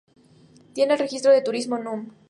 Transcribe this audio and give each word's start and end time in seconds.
Tiene 0.73 0.93
el 0.93 0.99
registro 0.99 1.31
de 1.31 1.43
turismo 1.43 1.77
Núm. 1.77 2.09